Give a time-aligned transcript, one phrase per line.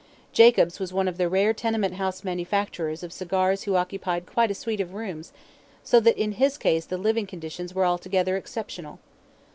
[0.33, 4.55] Jacobs was one of the rare tenement house manufacturers of cigars who occupied quite a
[4.55, 5.31] suite of rooms,
[5.83, 8.97] so that in his case the living conditions were altogether exceptional.